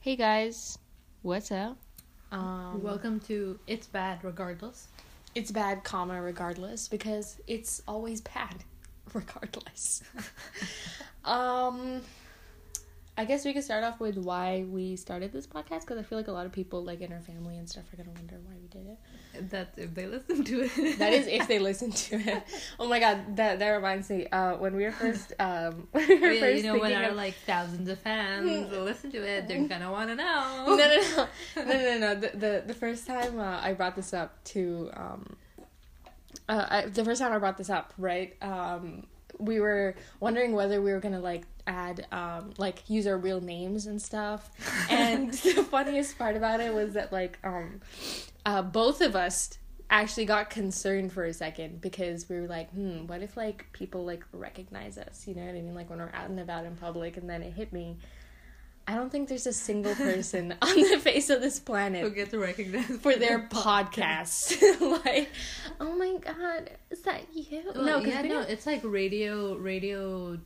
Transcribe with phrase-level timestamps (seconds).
[0.00, 0.78] Hey guys,
[1.22, 1.76] what's up?
[2.30, 4.86] Um, Welcome to It's Bad Regardless.
[5.34, 8.64] it's bad, comma regardless because it's always bad,
[9.12, 10.02] regardless.
[11.24, 12.00] um,
[13.18, 16.16] I guess we could start off with why we started this podcast because I feel
[16.18, 18.54] like a lot of people, like in our family and stuff, are gonna wonder why
[18.62, 19.50] we did it.
[19.50, 20.98] That if they listen to it.
[21.00, 22.42] That is if they listen to it.
[22.80, 24.28] Oh my god, that that reminds me.
[24.28, 27.16] Uh, when we were first, um, we were Yeah, first you know, when our of-
[27.16, 30.64] like thousands of fans will listen to it, they're gonna want to know.
[30.68, 30.86] no, no,
[31.56, 32.14] no, no, no, no.
[32.14, 35.36] The the, the first time uh, I brought this up to um,
[36.48, 38.36] uh, I, the first time I brought this up, right?
[38.42, 39.06] Um,
[39.38, 43.86] we were wondering whether we were gonna like add um like use our real names
[43.86, 44.50] and stuff.
[44.90, 47.80] And the funniest part about it was that like um,
[48.46, 49.58] uh, both of us
[49.90, 54.04] actually got concerned for a second because we were like, hmm, what if like people
[54.04, 55.26] like recognize us?
[55.26, 55.74] You know what I mean?
[55.74, 57.98] Like when we're out and about in public, and then it hit me.
[58.86, 62.30] I don't think there's a single person on the face of this planet Who get
[62.30, 64.58] to recognize for their podcast.
[65.04, 65.28] like,
[65.78, 67.62] oh my god, is that you?
[67.74, 70.38] Well, no, yeah, no, it's like radio, radio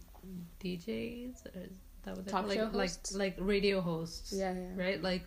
[0.62, 1.46] DJs.
[1.56, 1.70] Or is
[2.04, 3.14] that what Talk show like, like, hosts?
[3.14, 4.32] like radio hosts.
[4.32, 4.68] Yeah, yeah.
[4.76, 5.24] Right, like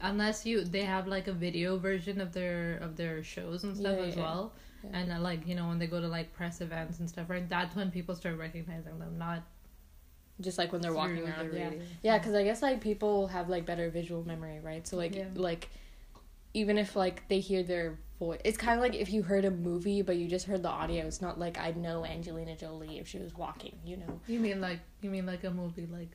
[0.00, 3.96] unless you they have like a video version of their of their shows and stuff
[3.98, 4.52] Yeah, as yeah, well.
[4.82, 4.90] yeah.
[4.98, 7.48] And uh, like you know when they go to like press events and stuff, right?
[7.48, 9.42] That's when people start recognizing them, not
[10.40, 11.52] Just like when they're walking around.
[11.54, 11.70] Yeah,
[12.02, 14.86] yeah, because I guess like people have like better visual memory, right?
[14.86, 15.68] So like like
[16.54, 19.50] even if like they hear their voice, it's kind of like if you heard a
[19.50, 21.04] movie but you just heard the audio.
[21.06, 24.20] It's not like I'd know Angelina Jolie if she was walking, you know.
[24.26, 26.12] You mean like you mean like a movie like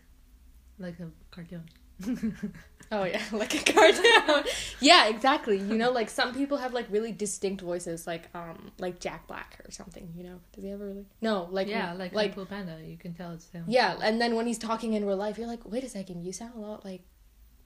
[0.79, 1.63] like a cartoon?
[2.91, 4.43] Oh yeah, like a cartoon.
[4.79, 5.57] yeah, exactly.
[5.57, 9.59] You know, like some people have like really distinct voices, like um, like Jack Black
[9.63, 10.11] or something.
[10.15, 11.05] You know, does he ever really?
[11.21, 12.79] No, like yeah, like like Panda.
[12.83, 13.65] You can tell it's him.
[13.67, 13.97] yeah.
[14.01, 16.53] And then when he's talking in real life, you're like, wait a second, you sound
[16.55, 17.01] a lot like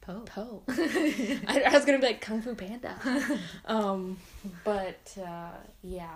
[0.04, 0.20] Po.
[0.26, 0.64] Po.
[0.68, 2.96] I, I was gonna be like Kung Fu Panda.
[3.66, 4.18] um,
[4.66, 5.52] but uh,
[5.82, 6.16] yeah.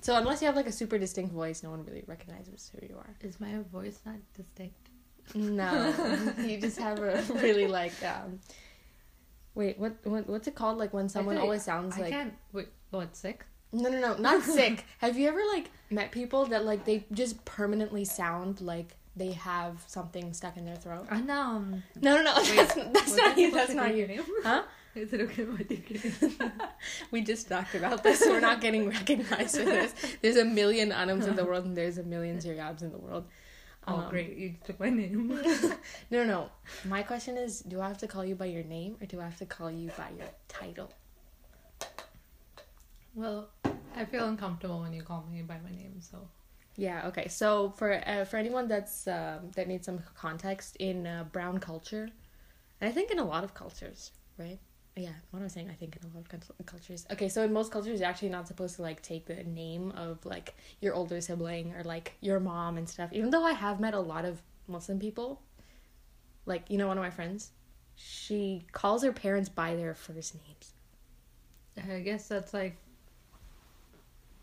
[0.00, 2.96] So unless you have like a super distinct voice, no one really recognizes who you
[2.96, 3.14] are.
[3.20, 4.88] Is my voice not distinct?
[5.36, 5.94] No,
[6.38, 8.40] you just have a really like um.
[9.54, 10.78] Wait, what, what what's it called?
[10.78, 12.34] Like when someone always sounds I like can't.
[12.52, 13.14] Wait, what?
[13.14, 13.44] Sick?
[13.72, 14.84] no, no, no, not sick.
[14.98, 19.74] Have you ever like met people that like they just permanently sound like they have
[19.86, 21.06] something stuck in their throat?
[21.10, 21.40] I know.
[21.40, 23.50] um, No, no, no, Wait, that's, that's not you.
[23.52, 23.96] That's not you.
[24.00, 24.24] your name?
[24.42, 24.62] Huh?
[24.96, 26.50] Is it okay if I name?
[27.12, 28.22] We just talked about this.
[28.26, 29.94] We're not getting recognized for this.
[30.22, 33.24] There's a million Anums in the world, and there's a million Ziryabs in the world.
[33.86, 34.36] Oh, Um, great!
[34.36, 35.22] You took my name.
[36.10, 36.38] No, no.
[36.84, 39.24] My question is, do I have to call you by your name, or do I
[39.30, 40.90] have to call you by your title?
[43.14, 43.48] well,
[43.96, 45.94] I feel uncomfortable when you call me by my name.
[46.00, 46.28] So
[46.76, 47.06] Yeah.
[47.08, 47.28] Okay.
[47.28, 52.08] So for uh, for anyone that's um, that needs some context in uh, brown culture,
[52.80, 54.58] and I think in a lot of cultures, right?
[54.96, 55.12] Yeah.
[55.30, 55.70] What I'm saying?
[55.70, 57.06] I think in a lot of cultures.
[57.12, 57.28] Okay.
[57.28, 60.54] So in most cultures, you're actually not supposed to like take the name of like
[60.80, 63.10] your older sibling or like your mom and stuff.
[63.12, 65.42] Even though I have met a lot of Muslim people,
[66.46, 67.50] like you know, one of my friends,
[67.94, 70.72] she calls her parents by their first names.
[71.90, 72.76] I guess that's like.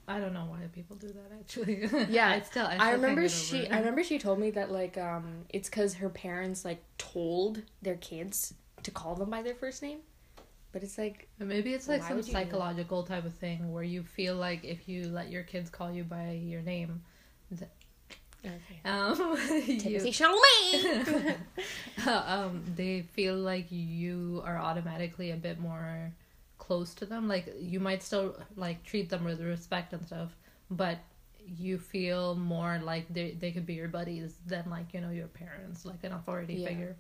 [0.08, 1.32] I don't know why people do that.
[1.40, 2.66] Actually, Yeah, I still.
[2.66, 3.58] I, still I remember she.
[3.60, 3.72] it.
[3.72, 7.96] I remember she told me that like um, it's because her parents like told their
[7.96, 8.54] kids
[8.84, 10.00] to call them by their first name,
[10.72, 14.36] but it's like But Maybe it's like some psychological type of thing where you feel
[14.36, 17.02] like if you let your kids call you by your name,
[17.52, 17.70] okay.
[18.86, 21.36] um, Timothy you, Chalamet.
[22.08, 26.14] um, they feel like you are automatically a bit more
[26.68, 27.28] close to them.
[27.28, 30.30] Like you might still like treat them with respect and stuff,
[30.70, 30.98] but
[31.60, 35.28] you feel more like they they could be your buddies than like you know your
[35.28, 36.68] parents, like an authority Yeah.
[36.70, 36.96] figure.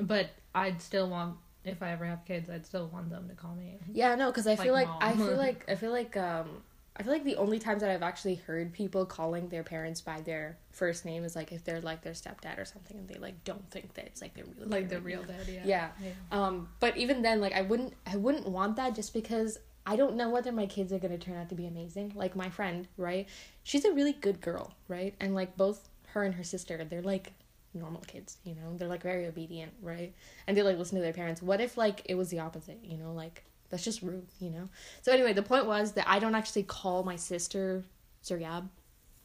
[0.00, 3.54] But I'd still want if I ever have kids, I'd still want them to call
[3.54, 3.78] me.
[3.92, 6.48] yeah, no, because I feel Like like, I feel like I feel like um.
[6.94, 10.20] I feel like the only times that I've actually heard people calling their parents by
[10.20, 13.44] their first name is like if they're like their stepdad or something and they like
[13.44, 15.62] don't think that it's like their real Like the real dad, yeah.
[15.64, 15.88] Yeah.
[16.02, 16.12] yeah.
[16.30, 20.16] Um, but even then, like I wouldn't, I wouldn't want that just because I don't
[20.16, 22.12] know whether my kids are gonna turn out to be amazing.
[22.14, 23.26] Like my friend, right?
[23.62, 25.14] She's a really good girl, right?
[25.18, 27.32] And like both her and her sister, they're like
[27.74, 28.76] normal kids, you know.
[28.76, 30.14] They're like very obedient, right?
[30.46, 31.40] And they like listen to their parents.
[31.40, 33.12] What if like it was the opposite, you know?
[33.12, 34.68] Like that's just rude, you know.
[35.00, 37.82] So anyway, the point was that I don't actually call my sister
[38.22, 38.68] Zuryab,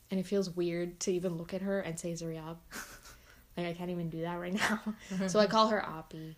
[0.09, 2.55] and it feels weird to even look at her and say Zuryab.
[3.57, 4.81] like I can't even do that right now.
[5.27, 6.37] so I call her Api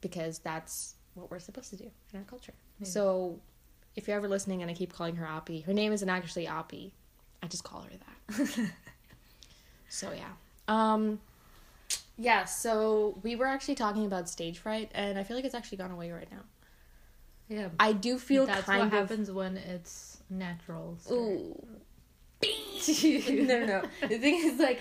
[0.00, 2.54] because that's what we're supposed to do in our culture.
[2.80, 2.86] Yeah.
[2.86, 3.38] So
[3.94, 6.94] if you're ever listening and I keep calling her Api, her name isn't actually Api.
[7.42, 8.70] I just call her that.
[9.90, 10.30] so yeah.
[10.68, 11.20] Um
[12.16, 15.78] Yeah, so we were actually talking about stage fright, and I feel like it's actually
[15.78, 16.44] gone away right now.
[17.48, 17.68] Yeah.
[17.80, 18.92] I do feel That's kind what of.
[18.92, 20.96] happens when it's natural.
[21.00, 21.66] so- Ooh.
[22.42, 23.82] no, no, no.
[24.02, 24.80] The thing is, like,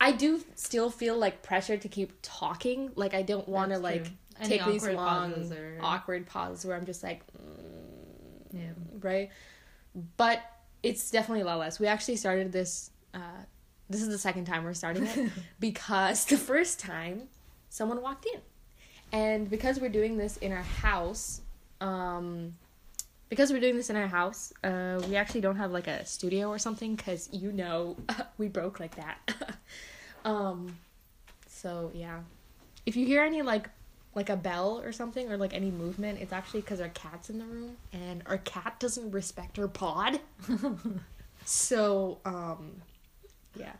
[0.00, 2.90] I do still feel like pressure to keep talking.
[2.94, 4.06] Like, I don't want to like.
[4.40, 8.70] Any take these awkward long, pauses or- awkward pauses where I'm just like, mm, Yeah.
[9.00, 9.30] right?
[10.16, 10.40] But
[10.82, 11.78] it's definitely a lot less.
[11.78, 12.90] We actually started this.
[13.14, 13.18] Uh,
[13.90, 15.30] this is the second time we're starting it
[15.60, 17.28] because the first time
[17.68, 18.40] someone walked in,
[19.12, 21.42] and because we're doing this in our house,
[21.82, 22.54] um,
[23.28, 26.48] because we're doing this in our house, uh, we actually don't have like a studio
[26.48, 27.96] or something because you know
[28.38, 29.34] we broke like that.
[30.24, 30.76] um,
[31.48, 32.20] so yeah,
[32.86, 33.68] if you hear any like
[34.14, 37.38] like a bell or something or like any movement, it's actually because our cat's in
[37.38, 40.20] the room and our cat doesn't respect her pod.
[41.44, 42.70] so um,
[43.56, 43.72] yeah,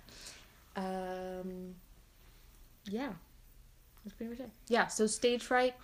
[0.76, 1.74] um,
[2.86, 3.10] yeah,
[4.02, 4.50] that's pretty much it.
[4.68, 5.74] Yeah, so stage fright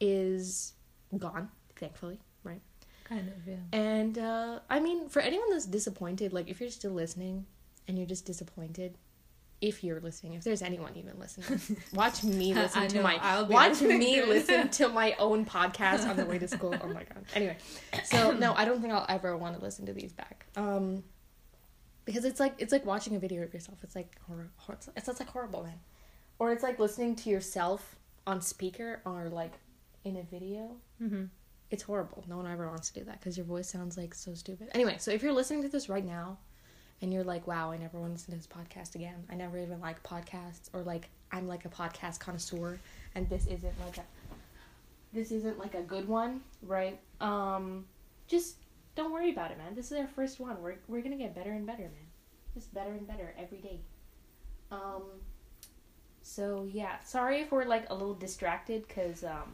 [0.00, 0.72] is
[1.18, 2.60] gone, thankfully, right?
[3.04, 3.56] Kind of, yeah.
[3.72, 7.46] And uh, I mean, for anyone that's disappointed, like if you're still listening
[7.86, 8.96] and you're just disappointed,
[9.60, 11.60] if you're listening, if there's anyone even listening,
[11.94, 16.16] watch me listen I to know, my watch me listen to my own podcast on
[16.16, 16.74] the way to school.
[16.82, 17.24] Oh my god.
[17.34, 17.56] Anyway,
[18.04, 20.46] so no, I don't think I'll ever want to listen to these back.
[20.56, 21.04] Um,
[22.04, 23.78] because it's like it's like watching a video of yourself.
[23.82, 24.50] It's like horror.
[24.56, 25.78] hor- It's, it's, it's like horrible, man.
[26.38, 29.54] Or it's like listening to yourself on speaker or like
[30.04, 31.24] in a video Mm-hmm.
[31.70, 32.24] it's horrible.
[32.28, 34.68] No one ever wants to do that because your voice sounds like so stupid.
[34.72, 36.38] Anyway, so if you're listening to this right now
[37.02, 39.24] and you're like, wow, I never want to listen to this podcast again.
[39.30, 42.78] I never even like podcasts or like I'm like a podcast connoisseur
[43.14, 44.04] and this isn't like a
[45.12, 46.98] this isn't like a good one, right?
[47.20, 47.84] Um
[48.26, 48.56] just
[48.94, 49.74] don't worry about it, man.
[49.74, 50.60] This is our first one.
[50.62, 52.08] We're we're gonna get better and better, man.
[52.54, 53.80] Just better and better every day.
[54.70, 55.02] Um
[56.22, 59.52] so yeah, sorry if we're like a little distracted because um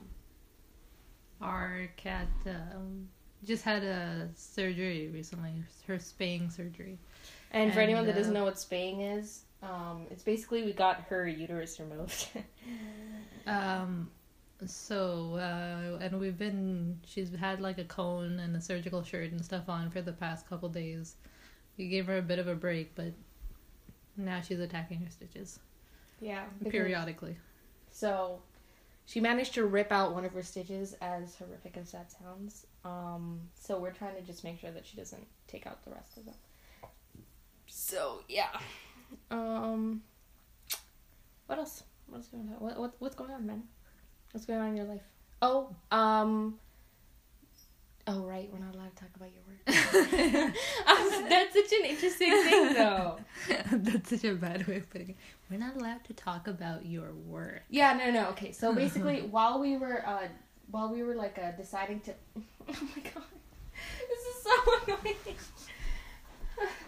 [1.42, 3.08] Our cat um,
[3.44, 5.52] just had a surgery recently.
[5.86, 6.98] Her spaying surgery.
[7.50, 10.72] And for And, anyone that doesn't uh, know what spaying is, um, it's basically we
[10.72, 12.28] got her uterus removed.
[13.44, 14.08] Um,
[14.66, 17.00] so uh, and we've been.
[17.04, 20.48] She's had like a cone and a surgical shirt and stuff on for the past
[20.48, 21.16] couple days.
[21.76, 23.12] We gave her a bit of a break, but
[24.16, 25.58] now she's attacking her stitches
[26.22, 27.36] yeah, periodically.
[27.90, 28.38] So
[29.06, 32.66] she managed to rip out one of her stitches, as horrific as that sounds.
[32.84, 36.16] Um, so we're trying to just make sure that she doesn't take out the rest
[36.16, 36.34] of them.
[37.66, 38.48] So yeah.
[39.30, 40.02] Um,
[41.46, 41.82] what else?
[42.06, 42.54] What's going on?
[42.60, 43.62] What, what what's going on, man?
[44.32, 45.02] What's going on in your life?
[45.40, 46.58] Oh, um.
[48.06, 50.54] Oh right, we're not allowed to talk about your work.
[50.86, 53.18] Um, That's such an interesting thing, though.
[53.72, 55.16] That's such a bad way of putting it.
[55.50, 57.62] We're not allowed to talk about your work.
[57.70, 58.28] Yeah, no, no.
[58.30, 60.26] Okay, so basically, while we were, uh,
[60.70, 63.24] while we were like uh, deciding to, oh my god,
[64.08, 64.50] this is so
[64.84, 65.16] annoying.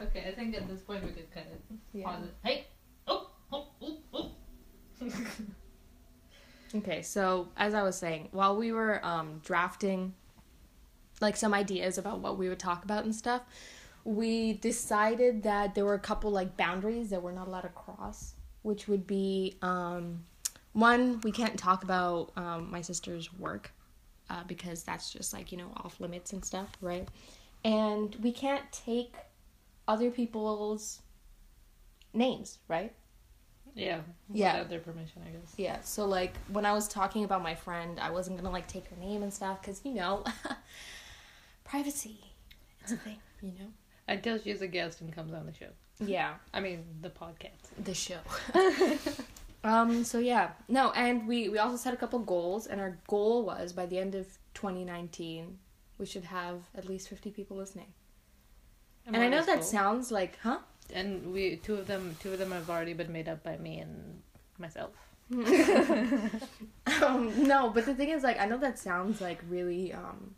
[0.03, 1.61] Okay, I think at this point we could cut it.
[1.93, 2.05] Yeah.
[2.07, 2.35] Pause it.
[2.43, 2.67] Hey.
[3.07, 3.31] Oh.
[3.53, 3.67] Oh.
[3.81, 3.99] Oh.
[4.13, 4.31] Oh.
[6.77, 10.15] Okay, so as I was saying, while we were um, drafting,
[11.25, 13.43] like some ideas about what we would talk about and stuff,
[14.05, 18.35] we decided that there were a couple like boundaries that we're not allowed to cross,
[18.63, 20.25] which would be um,
[20.73, 23.73] one, we can't talk about um, my sister's work
[24.29, 27.09] uh, because that's just like you know off limits and stuff, right?
[27.65, 29.15] And we can't take
[29.89, 31.01] other people's
[32.13, 32.93] names, right?
[33.75, 34.01] Yeah.
[34.33, 34.55] Yeah.
[34.55, 35.55] Without their permission, I guess.
[35.57, 38.87] Yeah, so like when I was talking about my friend, I wasn't gonna like take
[38.89, 40.25] her name and stuff because you know,
[41.65, 42.21] privacy.
[42.81, 43.71] It's a thing, you know.
[44.09, 45.71] Until she's a guest and comes on the show.
[45.99, 47.73] Yeah, I mean, the podcast.
[47.83, 48.19] the show.
[49.65, 50.05] um.
[50.05, 53.73] So yeah, no, and we we also set a couple goals, and our goal was
[53.73, 55.59] by the end of 2019,
[55.99, 57.93] we should have at least 50 people listening.
[59.07, 59.63] And, I know that cool.
[59.63, 60.59] sounds like, huh?
[60.93, 63.79] And we two of them two of them have already been made up by me
[63.79, 64.23] and
[64.59, 64.93] myself.
[67.03, 70.35] um, no, but the thing is, like, I know that sounds like really, um,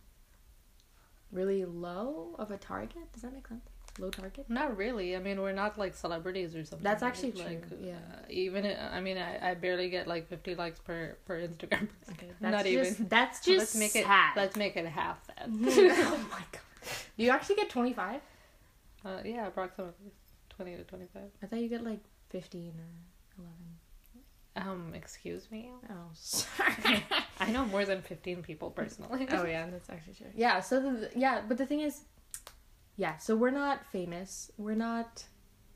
[1.33, 3.13] really low of a target.
[3.13, 3.65] Does that make sense?
[3.99, 4.45] Low target.
[4.51, 5.17] Not really.
[5.17, 6.85] I mean, we're not like celebrities or something.
[6.85, 7.93] That's actually like, true, yeah.
[8.13, 11.89] uh, even i- mean, I, I barely get like fifty likes per per Instagram.
[12.11, 12.85] Okay, Not that's even.
[12.85, 14.05] just, That's So just let's make it.
[14.05, 14.37] sad.
[14.37, 15.49] Let's make it half that.
[15.49, 16.61] oh my god.
[17.17, 18.21] Do you actually get 25?
[19.05, 19.93] uh, yeah, approximately
[20.51, 21.31] twenty to twenty five.
[21.43, 23.55] I thought you get like 15 or 11.
[24.57, 25.71] Um, excuse me.
[25.91, 27.05] Oh, sorry.
[27.41, 29.27] I know more than fifteen people personally.
[29.31, 30.27] oh yeah, that's actually true.
[30.35, 32.03] Yeah, so the, yeah, but the thing is,
[32.97, 34.51] yeah, so we're not famous.
[34.57, 35.25] We're not,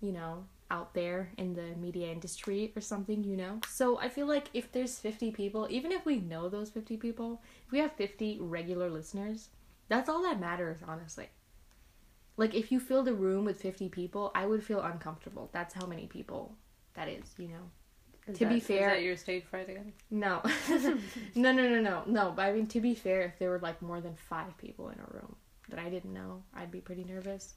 [0.00, 3.60] you know, out there in the media industry or something, you know?
[3.68, 7.42] So I feel like if there's 50 people, even if we know those 50 people,
[7.66, 9.48] if we have 50 regular listeners,
[9.88, 11.28] that's all that matters, honestly.
[12.36, 15.50] Like if you filled a room with 50 people, I would feel uncomfortable.
[15.52, 16.54] That's how many people
[16.94, 17.70] that is, you know?
[18.34, 19.92] To be fair- is that your stage fright again?
[20.10, 20.42] No.
[21.34, 22.02] no, no, no, no.
[22.06, 24.88] No, but I mean, to be fair, if there were like more than five people
[24.90, 25.36] in a room
[25.68, 27.54] that I didn't know, I'd be pretty nervous.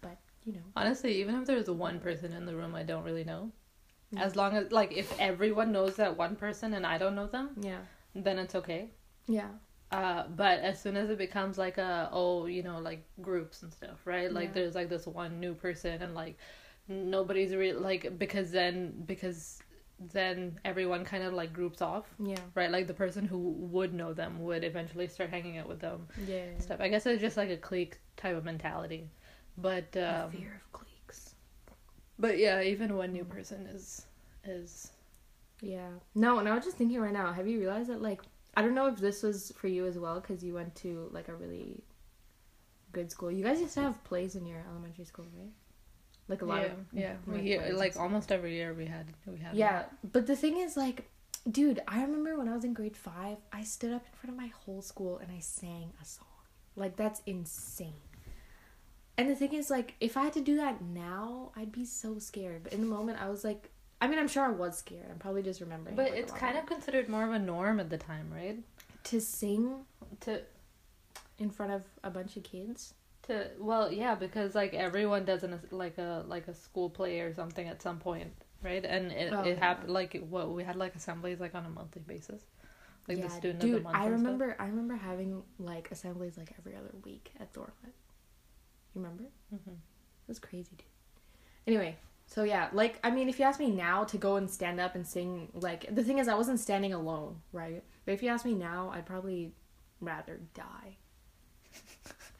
[0.00, 0.62] But, you know.
[0.76, 3.52] Honestly, even if there's one person in the room I don't really know,
[4.16, 7.50] as long as like if everyone knows that one person and I don't know them,
[7.60, 7.78] Yeah.
[8.14, 8.90] then it's okay.
[9.26, 9.48] Yeah.
[9.90, 13.70] Uh, but as soon as it becomes like a oh you know like groups and
[13.70, 14.54] stuff right like Yeah.
[14.54, 16.38] there's like this one new person and like
[16.88, 19.60] nobody's really like because then because
[20.12, 22.36] then everyone kind of like groups off Yeah.
[22.54, 26.06] right like the person who would know them would eventually start hanging out with them
[26.26, 26.46] Yeah.
[26.58, 29.08] stuff i guess it's just like a clique type of mentality
[29.58, 31.34] but um fear of cliques.
[32.18, 34.06] but yeah even one new person is
[34.44, 34.90] is
[35.60, 35.90] Yeah.
[36.14, 38.20] No, and I was just thinking right now, have you realized that, like,
[38.56, 41.28] I don't know if this was for you as well, because you went to, like,
[41.28, 41.84] a really
[42.90, 43.30] good school.
[43.30, 45.52] You guys used to have plays in your elementary school, right?
[46.28, 46.78] Like, a lot yeah, of.
[46.92, 50.36] yeah we like, hear, like almost every year we had we had Yeah, but the
[50.36, 51.10] thing is, like,
[51.50, 54.40] dude, I remember when I was in grade five, I stood up in front of
[54.40, 56.26] my whole school and I sang a song.
[56.76, 57.94] Like, that's insane.
[59.18, 62.18] And the thing is, like, if I had to do that now, I'd be so
[62.18, 62.62] scared.
[62.62, 65.06] But in the moment, I was like, I mean, I'm sure I was scared.
[65.10, 65.94] I'm probably just remembering.
[65.96, 68.58] but like, it's kind of considered more of a norm at the time right
[69.04, 69.84] to sing
[70.20, 70.42] to
[71.38, 72.94] in front of a bunch of kids.
[73.22, 77.32] To well, yeah, because like everyone does in like a like a school play or
[77.32, 78.84] something at some point, right?
[78.84, 79.58] And it Oh, it yeah.
[79.58, 82.42] happened like what we had like assemblies like on a monthly basis,
[83.08, 83.96] like yeah, the student dude, of the month.
[83.96, 84.18] I and stuff.
[84.18, 84.56] remember.
[84.58, 87.94] I remember having like assemblies like every other week at Thornwood.
[88.94, 89.24] You remember?
[89.54, 89.74] Mhm.
[89.76, 90.86] It was crazy, dude.
[91.66, 94.80] Anyway, so yeah, like I mean, if you ask me now to go and stand
[94.80, 97.82] up and sing, like the thing is, I wasn't standing alone, right?
[98.04, 99.52] But if you ask me now, I'd probably
[100.00, 100.96] rather die.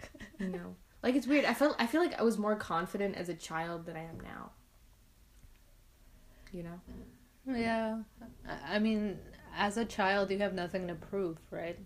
[0.42, 1.44] you know, like it's weird.
[1.44, 4.18] I felt I feel like I was more confident as a child than I am
[4.20, 4.50] now.
[6.52, 6.80] You know?
[7.46, 7.99] Yeah,
[8.70, 9.18] I- mean,
[9.56, 11.78] as a child, you have nothing to prove, right?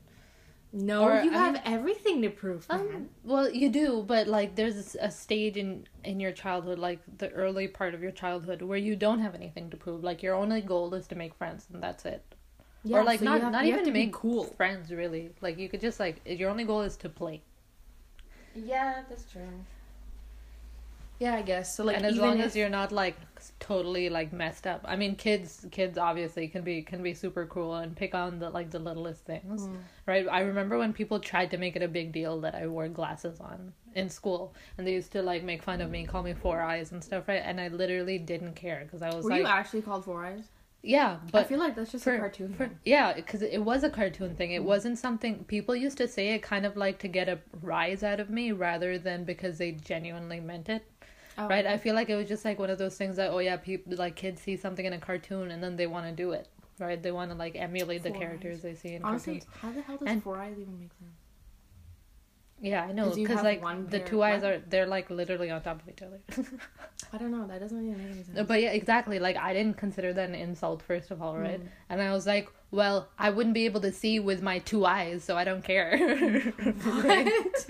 [0.72, 2.80] No, Or, you I have mean- everything to prove, man.
[2.80, 7.30] Um, well, you do, but like there's a stage in in your childhood, like the
[7.30, 10.02] early part of your childhood, where you don't have anything to prove.
[10.02, 12.22] Like your only goal is to make friends, and that's it.
[12.84, 14.44] yeah, or like so not have- not even to make cool.
[14.44, 15.30] friends really.
[15.40, 17.42] Like you could just like your only goal is to play.
[18.64, 19.48] Yeah, that's true.
[21.18, 21.74] Yeah, I guess.
[21.74, 23.16] So like, and as long if, as you're not like
[23.58, 24.82] totally like messed up.
[24.84, 28.50] I mean, kids kids obviously can be can be super cruel and pick on the
[28.50, 29.76] like the littlest things, Mm.
[30.04, 30.26] right?
[30.30, 33.40] I remember when people tried to make it a big deal that I wore glasses
[33.40, 36.60] on in school, and they used to like make fun of me, call me four
[36.60, 37.42] eyes and stuff, right?
[37.42, 40.44] And I literally didn't care because I was were like, you actually called Four Eyes?
[40.86, 42.52] Yeah, but I feel like that's just for- a cartoon.
[42.54, 42.78] for- thing.
[42.84, 44.52] yeah, because it was a cartoon thing.
[44.52, 48.02] It wasn't something people used to say it kind of like to get a rise
[48.02, 50.84] out of me rather than because they genuinely meant it.
[51.38, 51.48] Oh.
[51.48, 51.66] Right?
[51.66, 53.94] I feel like it was just like one of those things that oh yeah, people
[53.96, 56.48] like kids see something in a cartoon and then they want to do it.
[56.78, 57.02] Right?
[57.02, 58.62] They want to like emulate the characters eyes.
[58.62, 59.56] they see in Honestly, cartoons.
[59.62, 61.15] how the hell does And- Four Eyes even make sense?
[62.60, 65.82] Yeah, I know 'Cause because like the two eyes are they're like literally on top
[65.82, 66.20] of each other.
[67.12, 67.46] I don't know.
[67.46, 68.48] That doesn't even make any sense.
[68.48, 69.18] but yeah, exactly.
[69.18, 71.60] Like I didn't consider that an insult first of all, right?
[71.62, 71.68] Mm.
[71.90, 75.22] And I was like, well, I wouldn't be able to see with my two eyes,
[75.22, 75.98] so I don't care.
[76.82, 77.66] What?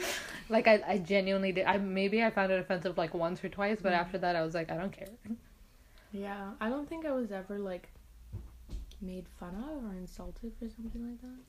[0.49, 1.67] like I, I genuinely did.
[1.67, 3.99] I maybe I found it offensive like once or twice, but Mm.
[3.99, 5.09] after that I was like, I don't care.
[6.13, 7.89] yeah, I don't think I was ever like
[9.03, 11.41] made fun of or insulted for something like that.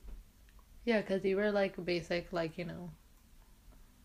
[0.84, 2.90] Yeah, because you were like basic, like you know,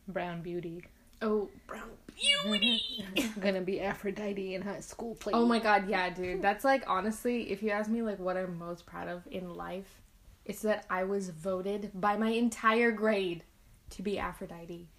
[0.08, 0.84] brown beauty.
[1.22, 3.06] Oh, brown beauty.
[3.40, 5.34] Gonna be Aphrodite in high school play.
[5.34, 6.42] Oh my god, yeah, dude.
[6.42, 10.02] That's like honestly, if you ask me like what I'm most proud of in life,
[10.46, 13.44] it's that I was voted by my entire grade
[13.92, 14.90] to be Aphrodite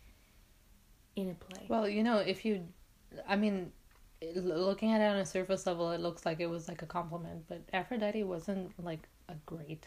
[1.17, 1.67] in a play.
[1.69, 2.65] Well, you know, if you,
[3.29, 3.73] I mean,
[4.35, 7.45] looking at it on a surface level, it looks like it was like a compliment,
[7.49, 9.87] but Aphrodite wasn't like a great.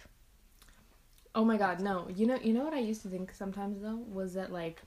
[1.33, 2.07] Oh my god, no.
[2.13, 4.81] You know you know what I used to think sometimes though was that like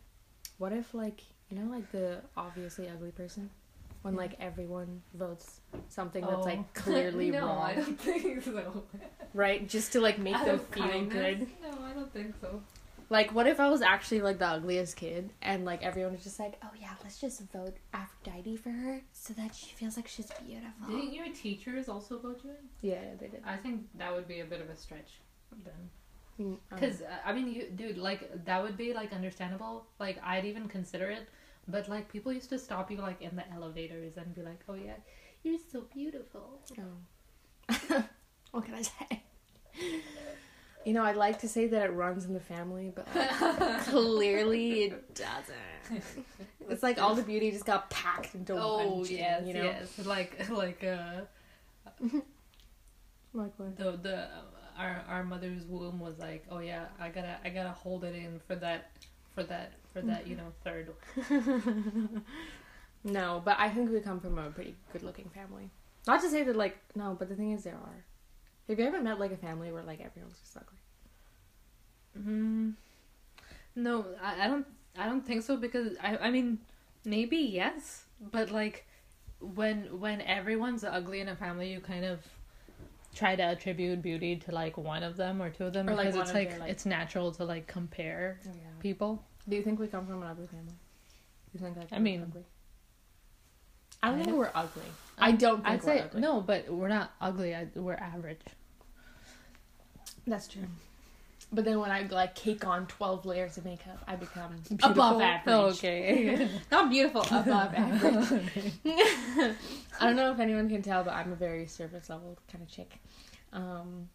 [0.61, 3.49] what if like you know like the obviously ugly person
[4.03, 6.65] when like everyone votes something that's like oh.
[6.75, 7.41] clearly Oh.
[7.41, 8.85] no, wrong, I don't think so.
[9.35, 9.69] right?
[9.69, 11.13] Just to like make Out them of feel kindness?
[11.39, 11.49] good.
[11.63, 12.63] No, I don't think so.
[13.11, 16.39] Like what if I was actually like the ugliest kid and like everyone was just
[16.39, 20.31] like, "Oh yeah, let's just vote Aphrodite for her so that she feels like she's
[20.47, 22.57] beautiful." Didn't your teachers also vote you in?
[22.83, 23.43] Yeah, they did.
[23.45, 25.11] I think that would be a bit of a stretch
[25.65, 25.91] then.
[26.41, 29.87] Mm, um, Because I mean, you, dude, like that would be like understandable.
[29.99, 31.29] Like I'd even consider it,
[31.69, 34.75] but like people used to stop you like in the elevators and be like, "Oh
[34.75, 34.95] yeah,
[35.43, 36.61] You're so beautiful.
[36.79, 38.05] Oh.
[38.53, 39.23] what can I say?
[40.87, 44.85] You know, I'd like to say that it runs in the family, but like, clearly
[44.85, 46.05] it doesn't.
[46.71, 49.65] It's like all the beauty just got packed into Oh one gene, yes, you know?
[49.65, 50.07] yes.
[50.07, 51.23] Like like uh
[53.35, 53.77] Like what?
[53.77, 54.29] the the
[54.81, 58.41] our our mother's womb was like, oh yeah, I gotta I gotta hold it in
[58.47, 58.91] for that
[59.35, 60.91] for that for that you know third.
[63.05, 65.71] no, but I think we come from a pretty good-looking family.
[66.07, 68.05] Not to say that, like, no, but the thing is, there are.
[68.69, 70.79] Have you ever met like a family where like everyone's just ugly?
[72.19, 72.75] Mm,
[73.75, 74.67] no, I, I don't
[74.99, 76.59] I don't think so because I I mean
[77.05, 78.87] maybe yes, but like
[79.41, 82.21] when when everyone's ugly in a family, you kind of
[83.15, 86.15] try to attribute beauty to like one of them or two of them Or, because
[86.15, 88.63] one it's like, their, like- it's natural to like compare Oh, yeah.
[88.81, 89.25] people.
[89.49, 90.67] Do you think we come from an ugly family?
[90.73, 90.75] Do
[91.55, 92.43] you think like I mean- ugly?
[94.03, 94.83] I don't I think we're ugly.
[95.19, 96.21] I don't think I'd we're say ugly.
[96.23, 97.55] no, but we're not ugly.
[97.55, 98.41] I, we're average.
[100.27, 100.63] That's true.
[101.53, 104.93] But then when I like cake on twelve layers of makeup, I become Beautiful?
[104.93, 105.55] above average.
[105.55, 106.49] Oh, okay.
[106.71, 108.73] Not beautiful, above average.
[110.01, 112.71] I don't know if anyone can tell, but I'm a very surface level kind of
[112.71, 113.01] chick.
[113.53, 114.09] Um,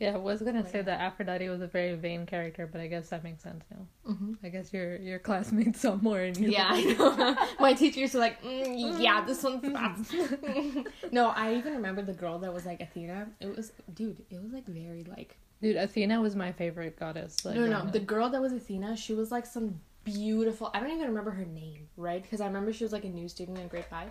[0.00, 2.86] yeah, I was gonna Like- say that Aphrodite was a very vain character, but I
[2.86, 3.86] guess that makes sense now.
[4.12, 4.36] mhm.
[4.42, 6.50] I guess your your classmates saw more in you.
[6.50, 7.36] Yeah, I know.
[7.60, 10.14] My teachers were like, mm, "Yeah, this one's fast."
[11.12, 13.28] no, I even remember the girl that was like Athena.
[13.40, 17.44] It was, dude, it was like very like Dude, Athena was my favorite goddess.
[17.44, 17.90] Like, no, no, no.
[17.90, 20.70] The girl that was Athena, she was like some beautiful.
[20.72, 22.22] I don't even remember her name, right?
[22.22, 24.10] Because I remember she was like a new student in grade five,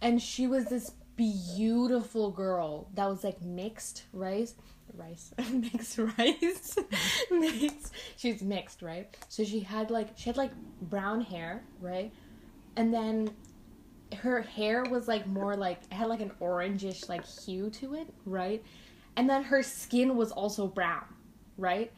[0.00, 4.54] and she was this beautiful girl that was like mixed rice,
[4.94, 6.78] rice, mixed rice,
[7.30, 7.92] mixed.
[8.16, 9.14] She's mixed, right?
[9.28, 12.12] So she had like she had like brown hair, right,
[12.76, 13.30] and then
[14.16, 18.08] her hair was like more like it had like an orangish like hue to it,
[18.24, 18.62] right?
[19.20, 21.04] And then her skin was also brown,
[21.58, 21.92] right?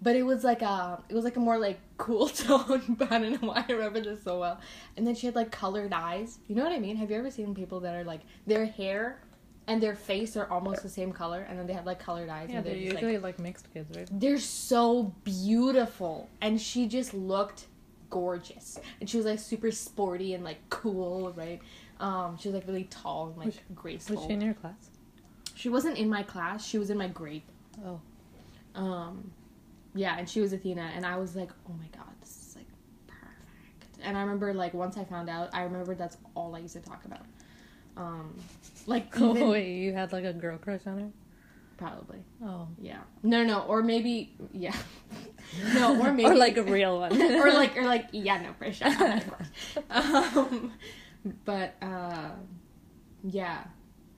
[0.00, 3.18] But it was like a it was like a more like cool tone, but I
[3.18, 4.58] don't know why I remember this so well.
[4.96, 6.38] And then she had like colored eyes.
[6.48, 6.96] You know what I mean?
[6.96, 9.20] Have you ever seen people that are like their hair
[9.66, 12.48] and their face are almost the same color and then they have like colored eyes
[12.48, 14.08] Yeah, and they're they're just, like, usually like, mixed kids, right?
[14.18, 17.66] they're so beautiful and she just looked
[18.08, 21.60] gorgeous and she was like super sporty and like cool right
[22.00, 24.90] um she was like really tall and like Was- graceful Was she in your class?
[25.54, 26.64] She wasn't in my class.
[26.66, 27.42] She was in my grade.
[27.84, 28.00] Oh,
[28.74, 29.30] um
[29.94, 32.66] yeah and she was athena and i was like oh my god this is like
[33.06, 33.98] perfect.
[34.02, 36.80] And i remember like once i found out i remember that's all i used to
[36.80, 37.20] talk about.
[37.96, 38.34] Um
[38.86, 41.08] like oh even- wait, you had like a girl crush on her?
[41.78, 42.18] probably.
[42.44, 43.00] Oh, yeah.
[43.24, 44.74] No no or maybe yeah.
[45.74, 48.72] No or maybe or like a real one, or like or like yeah no for
[48.72, 49.20] sure.
[49.90, 50.72] Um
[51.44, 52.30] but uh
[53.24, 53.64] yeah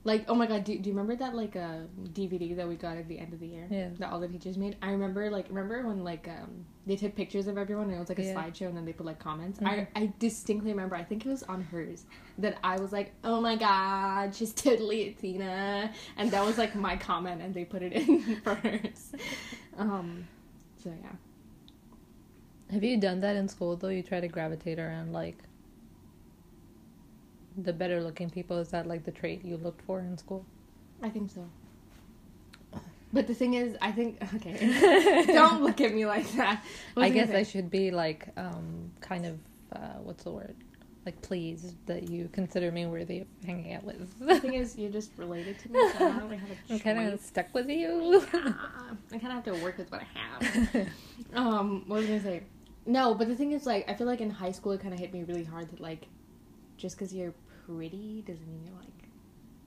[0.07, 1.79] like oh my god do, do you remember that like uh
[2.13, 3.89] dvd that we got at the end of the year Yeah.
[3.99, 7.47] that all the teachers made i remember like remember when like um they took pictures
[7.47, 8.35] of everyone and it was like a Yeah.
[8.35, 9.67] slideshow and then they put like comments Mhm.
[9.67, 12.05] i i distinctly remember i think it was on hers
[12.39, 16.97] that i was like oh my god she's totally athena and that was like my
[16.97, 19.13] comment and they put it in for hers
[19.79, 20.27] um
[20.83, 21.13] so yeah
[22.71, 23.89] Have you done that in school though?
[23.89, 25.39] You try to gravitate around like
[27.57, 28.59] the better looking people.
[28.59, 30.45] Is that like the trait you looked for in school?
[31.03, 31.49] I think so.
[33.13, 35.25] But the thing is, I think okay.
[35.27, 36.65] Don't look at me like that.
[36.95, 37.31] What I guess?
[37.31, 39.39] I should be like um kind of
[39.73, 40.57] uh what's the word?
[41.07, 44.19] Like pleased that you consider me worthy of hanging out with.
[44.19, 46.81] The thing is, you're just related to me, so I don't really have a I'm
[46.81, 48.25] kind of stuck with you.
[48.33, 50.89] Ah, I kind of have to work with what I have.
[51.35, 52.43] um, what was I gonna say?
[52.87, 55.01] No, but the thing is, like, I feel like in high school it kind of
[55.01, 56.09] hit me really hard that like,
[56.79, 57.35] just because you're
[57.67, 58.89] pretty doesn't mean you're like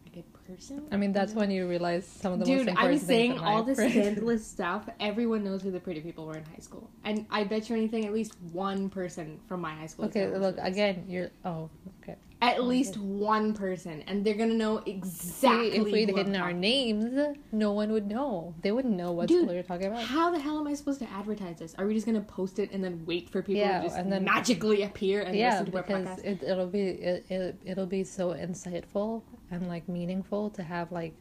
[0.05, 0.87] a good person.
[0.91, 3.07] I mean, that's when you realize some of the Dude, most I important was things
[3.07, 4.89] saying in all this scandalous stuff.
[4.99, 8.05] Everyone knows who the pretty people were in high school, and I bet you anything,
[8.05, 10.05] at least one person from my high school.
[10.05, 10.67] Okay, look listen to this.
[10.73, 11.05] again.
[11.07, 11.69] You're oh
[12.03, 12.15] okay.
[12.39, 15.71] At least one person, and they're gonna know exactly.
[15.71, 18.53] See, if we'd hidden our names, no one would know.
[18.61, 20.03] They wouldn't know what Dude, school you're talking about.
[20.03, 21.73] How the hell am I supposed to advertise this?
[21.79, 24.11] Are we just gonna post it and then wait for people Yeah, to just and
[24.11, 26.23] then- magically appear and yeah, listen to our podcast?
[26.23, 31.15] it, it'll be it, it it'll be so insightful and like meaningful to have like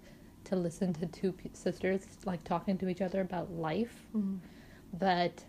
[0.45, 4.39] to listen to two p- sisters like talking to each other about life Mhm.
[4.99, 5.45] that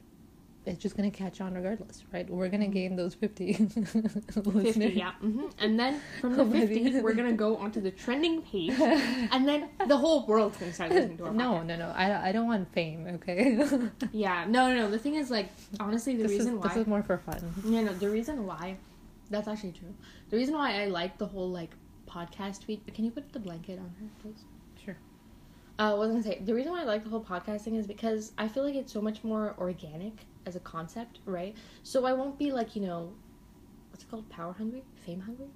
[0.67, 2.29] it's just gonna catch on regardless, right?
[2.29, 4.93] We're gonna gain those fifty 50, listeners.
[4.93, 5.13] yeah.
[5.13, 8.71] hmm And then from the 50, we're going to go onto the trending page.
[8.79, 11.65] and then the whole world's going to start listening to our No, podcast.
[11.67, 11.87] no, no.
[11.95, 13.07] I, I don't want fame.
[13.15, 13.57] Okay.
[14.11, 14.45] Yeah.
[14.47, 14.91] No, no, no.
[14.91, 15.49] The thing is, like,
[15.79, 16.67] honestly, the this is reason why.
[16.67, 17.39] this is more for fun.
[17.65, 18.77] Yeah, no, the reason why.
[19.29, 19.93] That's actually true.
[20.29, 21.71] The reason why I like the whole, like,
[22.09, 24.41] podcast tweet, but can you put the blanket on her, please?
[24.83, 24.97] Sure.
[25.79, 28.31] Uh, I was gonna say the reason why I like the whole podcasting is because
[28.37, 31.55] I feel like it's so much more organic as a concept, right?
[31.83, 33.13] So I won't be like you know,
[33.91, 34.27] what's it called?
[34.29, 35.49] Power hungry, fame hungry.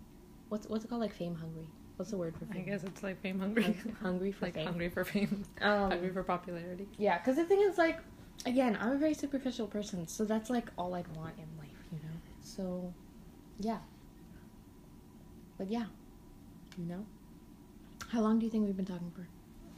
[0.49, 1.01] What's what's it called?
[1.01, 1.67] Like fame hungry.
[1.95, 2.65] What's the word for I fame?
[2.65, 3.63] guess it's like fame hungry.
[3.63, 4.65] Hung- hungry for like fame.
[4.65, 5.43] hungry for fame.
[5.61, 6.87] Um, hungry for popularity.
[6.97, 7.99] Yeah, because the thing is, like,
[8.45, 11.99] again, I'm a very superficial person, so that's like all I'd want in life, you
[11.99, 12.15] know.
[12.41, 12.93] So,
[13.59, 13.77] yeah.
[15.57, 15.85] But yeah,
[16.77, 17.05] you know.
[18.09, 19.27] How long do you think we've been talking for?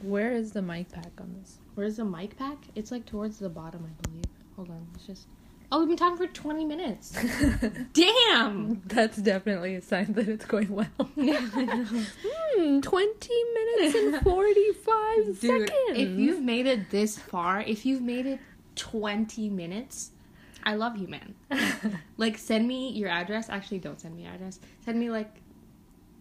[0.06, 1.58] Where is the mic pack on this?
[1.74, 2.56] Where's the mic pack?
[2.74, 4.24] It's like towards the bottom, I believe.
[4.56, 5.26] Hold on, it's just.
[5.72, 7.16] Oh, we've been talking for 20 minutes.
[7.94, 8.82] Damn!
[8.86, 10.86] That's definitely a sign that it's going well.
[11.16, 15.70] Hmm, 20 minutes and 45 Dude, seconds.
[15.98, 18.38] if you've made it this far, if you've made it
[18.76, 20.12] 20 minutes,
[20.62, 21.34] I love you, man.
[22.16, 23.48] like, send me your address.
[23.50, 24.60] Actually, don't send me your address.
[24.84, 25.34] Send me, like,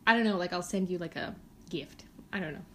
[0.08, 1.36] I don't know, like, I'll send you, like, a
[1.70, 2.06] gift.
[2.32, 2.66] I don't know.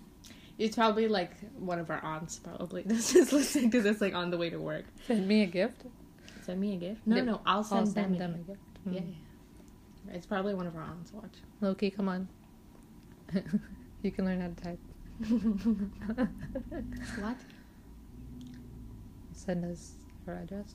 [0.59, 2.83] It's probably, like, one of our aunts, probably.
[2.87, 4.85] this is listening to this, like, on the way to work.
[5.07, 5.83] Send me a gift.
[6.43, 7.07] Send me a gift?
[7.07, 8.49] No, They- no, I'll send, I'll them, send a them a gift.
[8.49, 8.61] gift.
[8.85, 8.93] Hmm.
[8.95, 9.01] Yeah,
[10.09, 10.15] yeah.
[10.17, 11.13] It's probably one of our aunts.
[11.13, 11.35] Watch.
[11.61, 12.29] Loki, come on.
[14.03, 14.79] you can learn how to type.
[17.21, 17.37] what?
[19.33, 19.93] Send us
[20.27, 20.75] her address.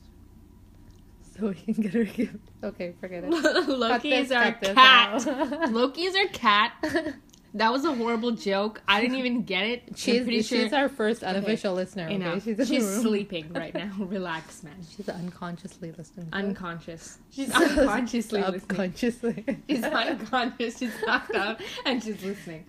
[1.36, 2.36] So we can get her a gift.
[2.62, 3.30] Okay, forget it.
[3.68, 5.72] Loki is this, our cat.
[5.72, 6.72] Loki is our cat.
[7.54, 8.82] That was a horrible joke.
[8.88, 9.82] I didn't even get it.
[9.94, 10.74] She's, she's sure.
[10.74, 12.08] our first unofficial listener.
[12.10, 12.40] Okay?
[12.40, 13.92] She's, in She's, sleeping right now.
[13.98, 14.74] Relax, man.
[14.96, 16.28] She's unconsciously listening.
[16.32, 17.18] Unconscious.
[17.30, 18.60] She's unconsciously listening.
[18.60, 19.44] Subconsciously.
[19.68, 20.78] She's unconscious.
[20.78, 22.64] She's knocked out, and she's listening.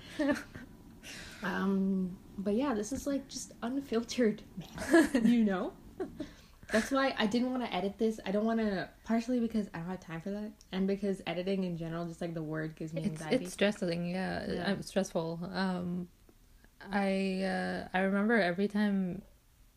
[1.41, 5.25] Um, but yeah, this is like just unfiltered, man.
[5.25, 5.73] you know.
[6.71, 8.19] That's why I didn't want to edit this.
[8.25, 11.63] I don't want to, partially because I don't have time for that, and because editing
[11.63, 13.45] in general, just like the word gives me it's anxiety.
[13.45, 14.69] it's stressing yeah, Yeah.
[14.69, 16.07] i'm stressful um
[16.91, 19.21] i uh i remember every time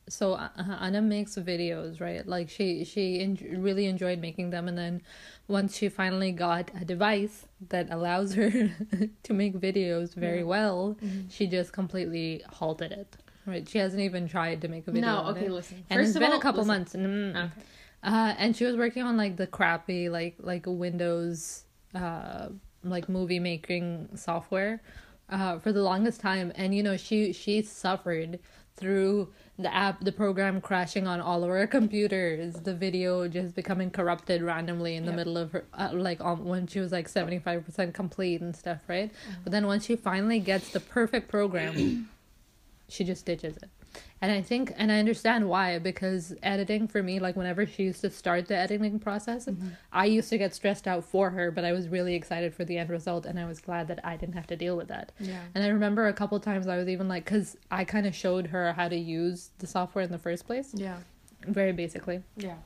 [0.08, 0.48] so uh,
[0.80, 5.02] anna makes videos right like she she en- really enjoyed making them and then
[5.48, 8.50] once she finally got a device that allows her
[9.22, 10.44] to make videos very Yeah.
[10.56, 11.30] well Mhm.
[11.30, 13.16] she just completely halted it
[13.48, 15.52] right she hasn't even tried to make a video No, on okay, it.
[15.52, 15.84] listen.
[15.90, 16.74] and First it's been all, a couple listen.
[16.74, 17.62] months and mm, Okay.
[18.02, 22.48] uh, and she was working on like the crappy like like Windows uh
[22.84, 24.80] like movie making software
[25.30, 28.38] uh for the longest time and you know she she suffered
[28.76, 33.90] through the app the program crashing on all of our computers the video just becoming
[33.90, 35.16] corrupted randomly in the Yep.
[35.16, 39.10] middle of her uh, like um, when she was like 75% complete and stuff right
[39.10, 39.40] Mm-hmm.
[39.42, 42.08] but then once she finally gets the perfect program
[42.88, 43.68] she just ditches it
[44.20, 48.00] and i think and i understand why because editing for me like whenever she used
[48.00, 49.68] to start the editing process Mm-hmm.
[49.92, 52.78] i used to get stressed out for her but i was really excited for the
[52.78, 55.40] end result and i was glad that i didn't have to deal with that Yeah.
[55.54, 58.46] and i remember a couple times i was even like because i kind of showed
[58.48, 60.96] her how to use the software in the first place Yeah.
[61.46, 62.56] very basically Yeah.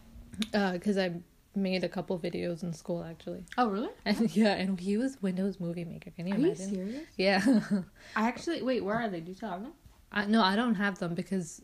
[0.73, 1.13] because i
[1.55, 3.91] made a couple videos in school actually Oh, really?
[4.07, 7.05] and yeah and he was windows movie maker can you Are you imagine serious?
[7.17, 7.43] yeah
[8.17, 8.83] I actually wait.
[8.85, 9.21] Where are they?
[9.21, 9.73] Do you still have them?
[10.12, 11.62] I, no, I don't have them because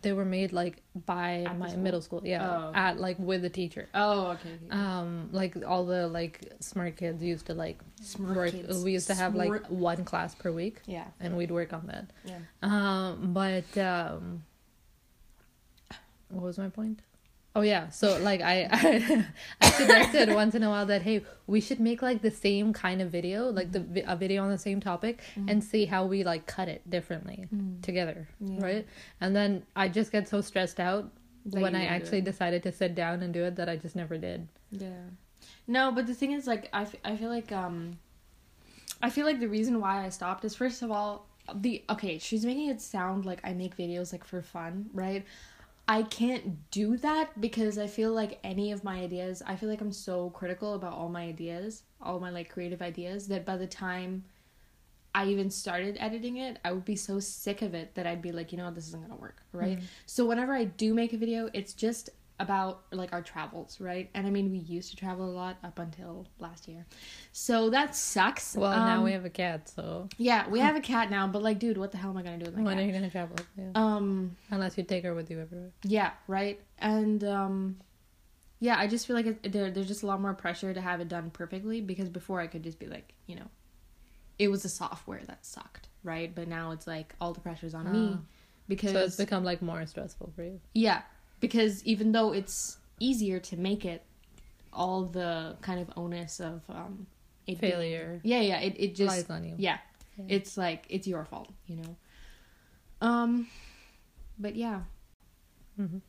[0.00, 1.80] they were made like by At my school?
[1.82, 2.22] middle school.
[2.24, 2.78] Yeah, Oh, okay.
[2.78, 3.88] at like with the teacher.
[3.94, 4.56] Oh, okay.
[4.70, 8.50] Um, like all the like smart kids used to like Smart work.
[8.52, 8.82] kids.
[8.84, 11.06] We used to have like one class per week, yeah.
[11.20, 12.06] and we'd work on that.
[12.24, 12.38] Yeah.
[12.62, 14.44] Um, but um,
[16.30, 17.00] what was my point?
[17.54, 19.26] Oh yeah, so like I I,
[19.60, 23.02] I suggested once in a while that hey we should make like the same kind
[23.02, 26.46] of video like the a video on the same topic and see how we like
[26.46, 27.82] cut it differently Mm.
[27.82, 28.64] together Yeah.
[28.64, 28.86] right
[29.20, 31.10] and then I just get so stressed out
[31.46, 34.16] That when I actually decided to sit down and do it that I just never
[34.16, 35.04] did Yeah.
[35.66, 37.98] No, but the thing is, like, I, f- I feel like, um,
[39.00, 42.44] I feel like the reason why I stopped is first of all, the, okay, she's
[42.44, 45.24] making it sound like I make videos, like, for fun, right?
[45.88, 49.80] I can't do that because I feel like any of my ideas, I feel like
[49.80, 53.66] I'm so critical about all my ideas, all my, like, creative ideas, that by the
[53.66, 54.24] time
[55.14, 58.32] I even started editing it, I would be so sick of it that I'd be
[58.32, 59.76] like, you know this isn't gonna work, right?
[59.76, 59.86] Mm-hmm.
[60.06, 64.10] So whenever I do make a video, it's just about like our travels, right?
[64.14, 66.84] And I mean, we used to travel a lot up until last year,
[67.32, 68.56] so that sucks.
[68.56, 71.42] well now Um, we have a cat so yeah, we have a cat now, but
[71.42, 73.10] like, dude, what the hell am I gonna do with my when are you gonna
[73.10, 73.70] travel yeah.
[73.74, 77.76] Um, unless you take her with you everywhere yeah, right, and um,
[78.58, 81.00] yeah, I just feel like it, there, there's just a lot more pressure to have
[81.00, 83.48] it done perfectly because before I could just be like, you know,
[84.38, 86.32] it was the software that sucked, right?
[86.34, 88.20] But now it's like all the pressure's on me Ah.
[88.68, 91.02] because so it's become like more stressful for you Yeah,
[91.42, 94.02] because even though it's easier to make it,
[94.72, 97.06] all the kind of onus of um,
[97.46, 98.60] it Failure Yeah, yeah.
[98.60, 99.54] It it just lies on you.
[99.58, 99.78] yeah.
[100.16, 100.24] Yeah.
[100.28, 101.96] It's like it's your fault, you know.
[103.02, 103.48] Um,
[104.38, 104.82] but yeah.
[105.78, 106.02] Mm-hmm.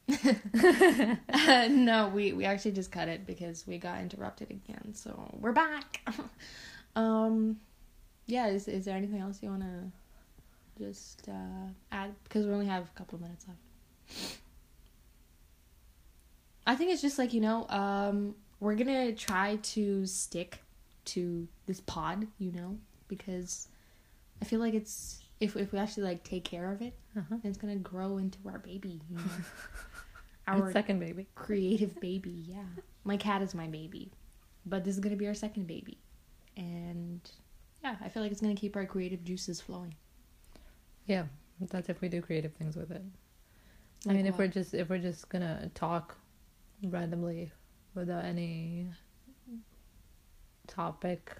[1.85, 4.93] no, we we actually just cut it because we got interrupted again.
[4.93, 6.07] So we're back.
[6.95, 7.57] um,
[8.27, 8.47] yeah.
[8.47, 9.91] Is is there anything else you wanna
[10.77, 12.13] just uh, add?
[12.23, 14.37] Because we only have a couple of minutes left.
[16.65, 20.59] I think it's just like you know, um, we're gonna try to stick
[21.05, 23.67] to this pod, you know, because
[24.41, 27.35] I feel like it's if if we actually like take care of it, Uh-huh.
[27.43, 29.23] it's gonna grow into our baby, you know.
[30.45, 31.25] Our second baby.
[31.35, 32.65] creative baby, yeah.
[33.05, 34.11] My cat is my baby.
[34.65, 35.97] But this is gonna be our second baby.
[36.57, 37.21] And
[37.81, 39.95] yeah, I feel like it's gonna keep our creative juices flowing.
[41.05, 41.23] Yeah,
[41.61, 43.01] that's if we do creative things with it.
[44.05, 46.17] I Like mean, if we're just if we're just gonna talk
[46.83, 47.51] randomly
[47.95, 48.87] without any
[50.67, 51.31] topic,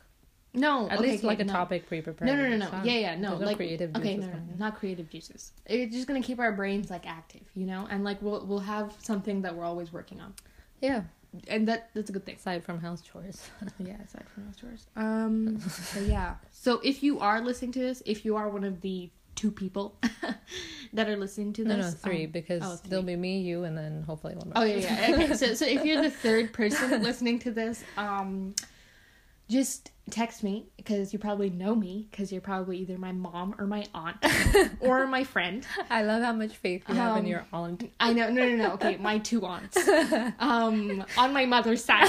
[0.54, 1.54] No, at okay, least okay, like a no.
[1.54, 2.28] topic pre-prepared.
[2.28, 2.70] No, no, no, no.
[2.72, 3.38] not- Yeah, yeah, no.
[3.38, 5.52] no like creative Okay, juices no, no, going not creative juices.
[5.66, 8.94] It's just gonna keep our brains like active, you know, and like we'll we'll have
[9.02, 10.34] something that we're always working on,
[10.82, 11.04] Yeah,
[11.48, 12.36] and that that's a good thing.
[12.36, 13.50] aside from house chores.
[13.80, 14.86] Yeah, aside from house chores.
[14.96, 15.60] Um,
[15.94, 16.36] but yeah.
[16.52, 20.00] So if you are listening to this, if you are one of the two people
[20.94, 22.90] that are listening to this, no, three um, because oh, three.
[22.90, 24.54] there'll be me, you, and then hopefully one more.
[24.58, 25.16] Oh yeah, yeah.
[25.24, 28.54] Okay, so so if you're the third person listening to this, um,
[29.50, 33.66] just text me because you probably know me because you're probably either my mom or
[33.66, 34.18] my aunt
[34.82, 35.66] or my friend.
[35.90, 37.90] I love how much faith you have in Um, your aunt.
[38.00, 38.74] I know, no, no, no.
[38.74, 39.78] Okay, my two aunts.
[40.40, 42.04] Um, on my mother's side.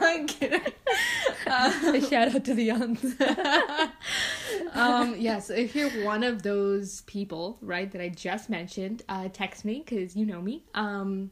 [0.00, 0.60] I'm kidding.
[1.46, 3.02] A shout out to the aunts.
[4.78, 9.28] Um yeah so if you're one of those people right that i just mentioned uh
[9.32, 11.30] text me because you know me um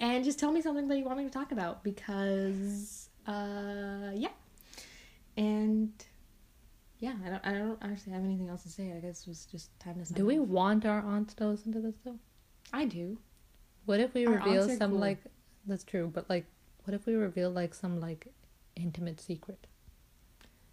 [0.00, 4.28] and just tell me something that you want me to talk about because uh yeah
[5.36, 5.90] and
[6.98, 9.46] yeah i don't i don't actually have anything else to say i guess it was
[9.46, 10.46] just time to sign Do we off.
[10.48, 12.18] want our aunts to listen to this though?
[12.72, 13.18] i do
[13.86, 15.00] What if we Our reveal some cool.
[15.00, 15.18] like
[15.66, 16.46] that's true, but like
[16.84, 18.26] what if we reveal like some like
[18.74, 19.66] intimate secret?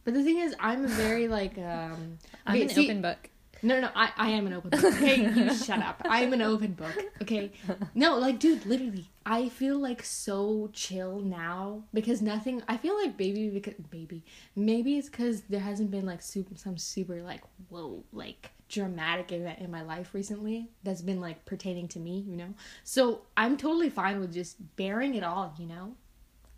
[0.04, 3.30] But the thing is i'm a very like um I'm okay, an see- open book.
[3.62, 4.82] No, no, I, I am an open book.
[4.86, 6.02] Okay, you shut up.
[6.10, 6.94] I am an open book.
[7.22, 7.52] Okay,
[7.94, 12.64] no, like, dude, literally, I feel like so chill now because nothing.
[12.70, 14.24] I feel like baby because baby.
[14.56, 19.60] Maybe it's because there hasn't been like super, some super like whoa like dramatic event
[19.60, 22.24] in my life recently that's been like pertaining to me.
[22.26, 22.54] You know,
[22.86, 25.54] so I'm totally fine with just bearing it all.
[25.60, 25.96] You know,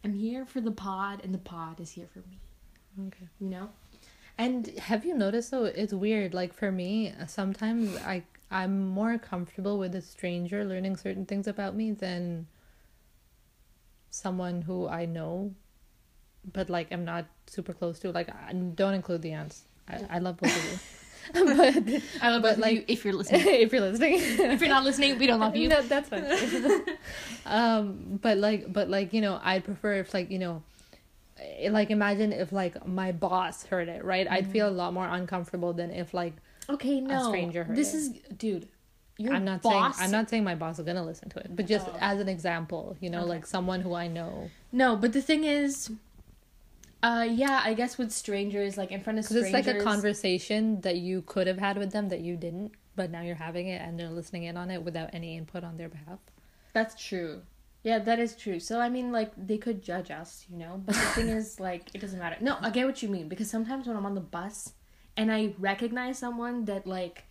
[0.03, 2.37] I'm here for the pod, and the pod is here for me.
[3.07, 3.27] Okay.
[3.39, 3.69] You know,
[4.37, 5.65] and Have you noticed though?
[5.65, 6.33] It's weird.
[6.33, 11.75] Like for me, sometimes I I'm more comfortable with a stranger learning certain things about
[11.75, 12.47] me than
[14.09, 15.53] someone who I know,
[16.51, 18.11] but like I'm not super close to.
[18.11, 19.63] Like I don't include the aunts.
[19.87, 23.41] I, I love both of you, but I love But, like- like if you're listening.
[23.45, 25.69] if you're listening, if you're not listening, we don't love you.
[25.69, 26.25] No, that's fine.
[27.45, 30.61] um, but like, but like, you know, I'd prefer if like, you know,
[31.69, 34.27] like imagine if like my boss heard it, right?
[34.29, 36.33] I'd feel a lot more uncomfortable than if like
[36.69, 37.29] Okay, no.
[37.29, 37.75] stranger heard it.
[37.75, 37.97] this it.
[37.97, 38.67] is, dude.
[39.17, 39.97] Your I'm not boss.
[39.97, 41.97] saying I'm not saying my boss is gonna listen to it, but just Oh.
[41.99, 43.29] as an example, you know, Okay.
[43.29, 45.91] like someone who I know, No, but the thing is,
[47.03, 50.81] uh, yeah, I guess with strangers, like in front of strangers, it's like a conversation
[50.81, 53.81] that you could have had with them that you didn't, but now you're having it
[53.81, 56.19] and they're listening in on it without any input on their behalf.
[56.73, 57.41] That's true.
[57.83, 58.59] Yeah, that is true.
[58.59, 60.81] So I mean, like they could judge us, you know.
[60.85, 62.37] But the thing is, like, it doesn't matter.
[62.41, 64.73] No, I get what you mean because sometimes when I'm on the bus
[65.17, 67.23] and I recognize someone that like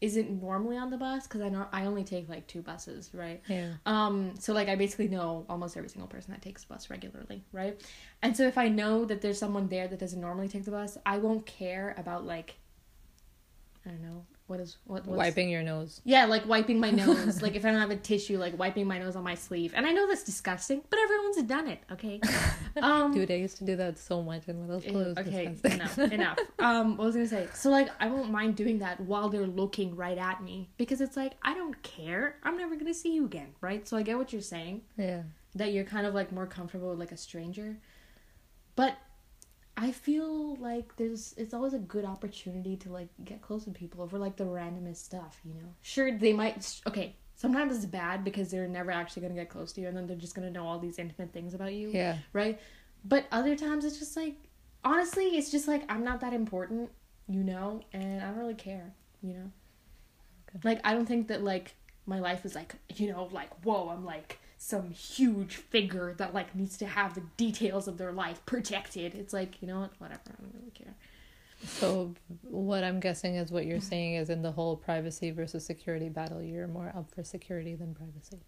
[0.00, 3.40] isn't normally on the bus because I know I only take like two buses, right?
[3.48, 3.72] Yeah.
[3.86, 7.42] Um, so like I basically know almost every single person that takes the bus regularly,
[7.52, 7.80] right?
[8.22, 10.98] And so if I know that there's someone there that doesn't normally take the bus,
[11.06, 12.56] I won't care about like
[13.86, 16.02] I don't know what is what what's, Wiping your nose.
[16.04, 17.40] Yeah, like wiping my nose.
[17.42, 19.72] like if I don't have a tissue, like wiping my nose on my sleeve.
[19.74, 22.20] And I know that's disgusting, but everyone's done it, okay?
[22.82, 24.94] Um Dude, I used to do that so much in middle school.
[24.94, 26.38] Ew, It was okay, enough, enough.
[26.58, 27.48] Um, what was I gonna say?
[27.54, 31.16] So like, I won't mind doing that while they're looking right at me because it's
[31.16, 32.36] like I don't care.
[32.42, 33.86] I'm never gonna see you again, right?
[33.86, 35.22] So I get what you're saying yeah.
[35.54, 37.78] that you're kind of like more comfortable with like a stranger,
[38.76, 38.96] but
[39.76, 44.02] I feel like there's it's always a good opportunity to like get close with people
[44.02, 45.68] over like the randomest stuff, you know.
[45.82, 46.80] Sure, they might.
[46.86, 50.06] Okay, sometimes it's bad because they're never actually gonna get close to you, and then
[50.06, 52.18] they're just gonna know all these intimate things about you Yeah.
[52.32, 52.60] right?
[53.04, 54.36] But other times it's just like
[54.84, 56.90] honestly, it's just like I'm not that important,
[57.28, 59.50] you know, and I don't really care, you know.
[60.50, 60.60] Okay.
[60.62, 61.74] Like I don't think that like
[62.06, 66.54] my life is like, you know, like whoa, I'm like some huge figure that like
[66.54, 69.14] needs to have the details of their life protected.
[69.14, 70.94] It's like, you know what, whatever, I don't really care.
[71.66, 76.08] So what I'm guessing is what you're saying is in the whole privacy versus security
[76.08, 78.40] battle, you're more up for security than privacy.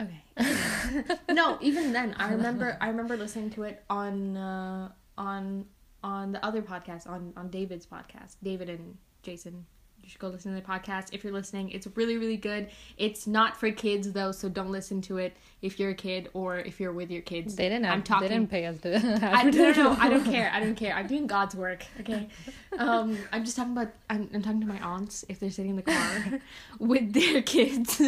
[0.00, 1.16] Okay.
[1.32, 5.66] no, even then, I remember I remember listening to it on uh, on
[6.02, 8.34] on the other podcast on on David's podcast.
[8.42, 9.64] David and Jason.
[10.02, 11.70] You should go listen to the podcast if you're listening.
[11.70, 12.68] It's really really good.
[12.96, 16.58] It's not for kids though, so don't listen to it if you're a kid or
[16.58, 17.56] if you're with your kids.
[17.56, 17.84] They didn't.
[17.86, 18.28] I'm talking.
[18.28, 18.96] They didn't pay us to.
[19.22, 20.50] I, no, no, no, I don't care.
[20.52, 20.94] I don't care.
[20.94, 21.84] I'm doing God's work.
[22.00, 22.28] Okay.
[22.78, 23.88] Um, I'm just talking about.
[24.08, 26.38] I'm, I'm talking to my aunts if they're sitting in the car
[26.78, 27.98] with their kids.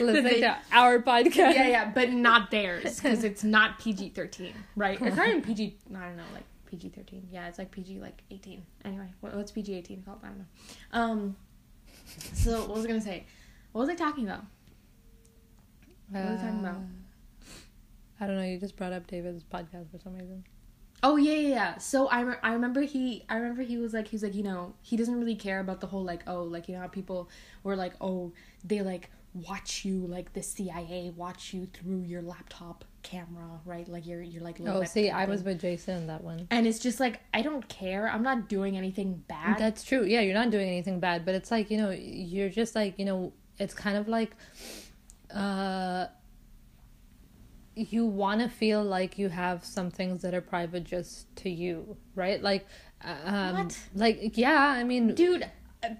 [0.00, 1.34] Listening They- to our podcast.
[1.36, 4.98] yeah, yeah, but not theirs because it's not PG thirteen, right?
[5.02, 5.76] It's not even PG.
[5.90, 7.26] I don't know, like PG thirteen.
[7.30, 8.64] Yeah, it's like PG like eighteen.
[8.84, 10.18] Anyway, what, what's PG eighteen called?
[10.22, 10.44] I don't know.
[10.92, 11.36] Um,
[12.34, 13.24] so what was I gonna say?
[13.72, 14.44] What was I talking about?
[16.10, 16.76] What are we talking about?
[16.76, 16.80] Uh,
[18.20, 18.44] I don't know.
[18.44, 20.44] You just brought up David's podcast for some reason.
[21.02, 21.78] Oh yeah, yeah, yeah.
[21.78, 24.42] So I, re- I remember he I remember he was like he was like you
[24.42, 27.30] know he doesn't really care about the whole like oh like you know how people
[27.62, 28.32] were like oh
[28.64, 34.06] they like watch you like the CIA watch you through your laptop camera right like
[34.06, 36.46] you're you're like Oh, see, I was with Jason in that one.
[36.50, 40.04] and it's just like I don't care I'm not doing anything bad That's true.
[40.04, 43.04] Yeah, you're not doing anything bad, but it's like, you know, you're just like, you
[43.04, 44.32] know, it's kind of like
[45.34, 46.06] uh
[47.74, 51.96] you want to feel like you have some things that are private just to you,
[52.16, 52.42] right?
[52.42, 52.66] Like
[53.04, 53.78] uh, um What?
[53.94, 55.48] like yeah, I mean dude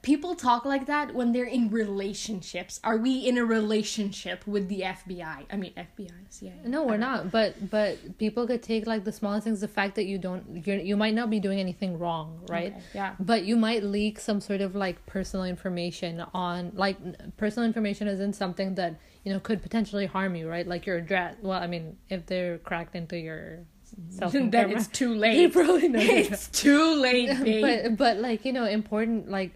[0.03, 4.81] people talk like that when they're in relationships are we in a relationship with the
[4.81, 9.13] FBI I mean FBI CIA No, we're don't But but people could take like the
[9.13, 9.61] smallest things.
[9.61, 12.73] The fact that you don't, you you might not be doing anything wrong, right?
[12.73, 16.99] Okay, yeah But you might leak some sort of like personal information on like
[17.37, 20.67] personal information isn't something that you know could potentially harm you, right?
[20.67, 21.37] Like your address.
[21.41, 23.61] Well, I mean, if they're cracked into your
[24.19, 26.01] then camera, it's too they late probably know.
[26.03, 27.63] it's too late babe.
[27.63, 29.53] but but like you know important like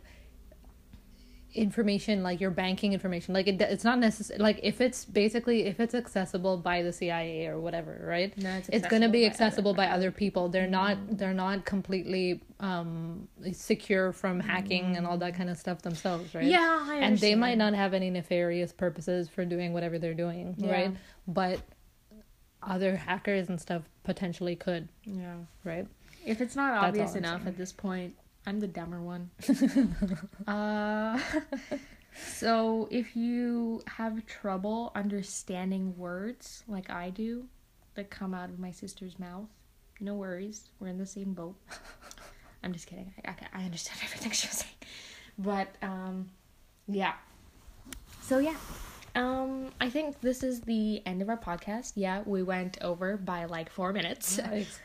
[1.55, 5.81] information like your banking information like it, it's not necessary like if it's basically if
[5.81, 8.37] it's accessible by the CIA or whatever right?
[8.38, 10.49] No, it's it's going to be accessible accessible by other people.
[10.49, 15.83] they're not they're not completely um secure from hacking and all that kind of stuff
[15.83, 16.45] themselves right?
[16.45, 20.55] Yeah, I and they might not have any nefarious purposes for doing whatever they're doing
[20.59, 20.73] Yeah.
[20.73, 20.97] right?
[21.29, 21.61] But
[22.62, 25.35] other hackers and stuff potentially could Yeah.
[25.65, 25.87] right?
[26.25, 28.15] If it's not That's obvious enough at this point,
[28.46, 29.31] I'm the dumber one.
[30.46, 31.18] uh,
[32.37, 37.46] so if you have trouble understanding words like I do
[37.94, 39.48] that come out of my sister's mouth,
[40.00, 40.70] no worries.
[40.81, 41.55] We're in the same boat.
[42.64, 43.12] I'm just kidding.
[43.24, 44.74] I, I, I understand everything she was saying.
[45.38, 46.31] But, um,
[46.88, 47.14] yeah.
[48.22, 48.57] So, yeah.
[49.14, 51.92] Um, I think this is the end of our podcast.
[51.96, 54.40] Yeah, we went over by like four minutes.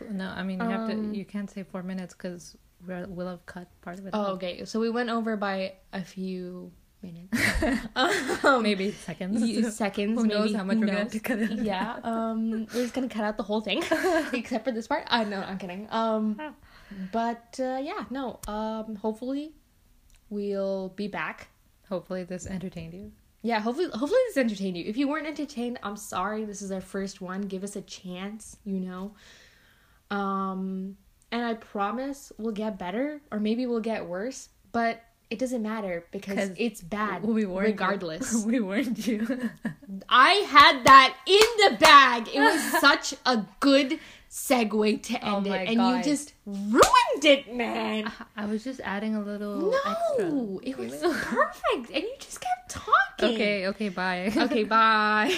[0.09, 1.17] No, I mean you have Um, to.
[1.17, 2.57] You can't say four minutes because
[2.87, 4.11] we'll have cut part of it.
[4.13, 4.29] Oh, out.
[4.35, 4.65] okay.
[4.65, 6.71] So we went over by a few
[7.01, 7.85] minutes.
[8.43, 9.75] um, maybe seconds.
[9.75, 10.21] seconds.
[10.21, 10.53] Who knows maybe.
[10.57, 11.51] how much Who we're gonna have to cut it?
[11.59, 11.99] Yeah.
[12.03, 13.83] Um, we're just gonna cut out the whole thing,
[14.33, 15.05] except for this part.
[15.07, 15.87] Uh, no, I'm kidding.
[15.91, 16.39] Um,
[17.11, 18.39] but uh, yeah, no.
[18.47, 19.53] Um, hopefully,
[20.29, 21.49] we'll be back.
[21.89, 23.11] Hopefully this entertained you.
[23.43, 24.85] Yeah, hopefully, hopefully this entertained you.
[24.85, 26.43] If you weren't entertained, I'm sorry.
[26.43, 27.41] This is our first one.
[27.41, 29.13] Give us a chance, you know.
[30.09, 30.97] Um,
[31.31, 34.49] and I promise we'll get better, or maybe we'll get worse.
[34.71, 37.71] But it doesn't matter because it's bad We warned you.
[37.73, 38.45] regardless.
[38.45, 39.49] we warned you.
[40.09, 42.29] I had that in the bag.
[42.33, 45.97] It was such a good segue to Oh end my it, and God.
[45.97, 48.11] you just ruined it, man.
[48.35, 49.73] I was just adding a little.
[49.73, 50.29] extra.
[50.29, 53.35] No, it was perfect, and you just kept talking.
[53.35, 53.67] Okay.
[53.67, 53.89] Okay.
[53.89, 54.31] Bye.
[54.35, 55.29] Okay, bye.